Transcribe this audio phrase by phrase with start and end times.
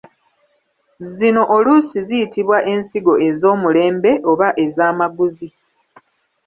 [1.15, 5.47] Zino oluusi ziyitibwa ensigo ez’omulembe oba ez’amaguzi.